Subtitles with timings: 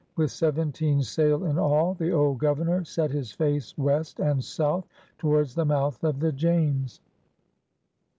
[0.15, 4.87] With seventeen sail in all, the old Governor set his face west and south
[5.19, 7.01] towards the mouth of the James.